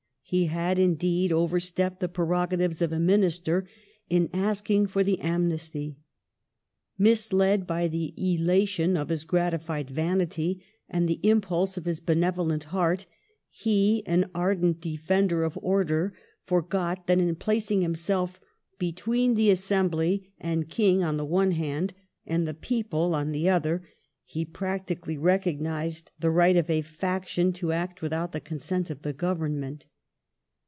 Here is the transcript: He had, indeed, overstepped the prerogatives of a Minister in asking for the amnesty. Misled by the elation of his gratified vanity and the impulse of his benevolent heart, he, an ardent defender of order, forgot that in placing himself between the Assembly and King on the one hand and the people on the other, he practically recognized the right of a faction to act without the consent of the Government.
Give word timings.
He 0.33 0.45
had, 0.45 0.79
indeed, 0.79 1.33
overstepped 1.33 1.99
the 1.99 2.07
prerogatives 2.07 2.81
of 2.81 2.93
a 2.93 3.01
Minister 3.01 3.67
in 4.09 4.29
asking 4.31 4.87
for 4.87 5.03
the 5.03 5.19
amnesty. 5.19 5.97
Misled 6.97 7.67
by 7.67 7.89
the 7.89 8.13
elation 8.15 8.95
of 8.95 9.09
his 9.09 9.25
gratified 9.25 9.89
vanity 9.89 10.63
and 10.87 11.05
the 11.05 11.19
impulse 11.21 11.75
of 11.75 11.83
his 11.83 11.99
benevolent 11.99 12.63
heart, 12.65 13.07
he, 13.49 14.03
an 14.07 14.31
ardent 14.33 14.79
defender 14.79 15.43
of 15.43 15.59
order, 15.61 16.15
forgot 16.45 17.07
that 17.07 17.19
in 17.19 17.35
placing 17.35 17.81
himself 17.81 18.39
between 18.79 19.33
the 19.33 19.49
Assembly 19.51 20.31
and 20.39 20.69
King 20.69 21.03
on 21.03 21.17
the 21.17 21.25
one 21.25 21.51
hand 21.51 21.93
and 22.25 22.47
the 22.47 22.53
people 22.53 23.13
on 23.13 23.33
the 23.33 23.49
other, 23.49 23.85
he 24.23 24.45
practically 24.45 25.17
recognized 25.17 26.09
the 26.21 26.31
right 26.31 26.55
of 26.55 26.69
a 26.69 26.81
faction 26.81 27.51
to 27.51 27.73
act 27.73 28.01
without 28.01 28.31
the 28.31 28.39
consent 28.39 28.89
of 28.89 29.01
the 29.01 29.11
Government. 29.11 29.87